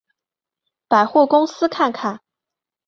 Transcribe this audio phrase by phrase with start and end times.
[0.87, 2.21] 百货公司看看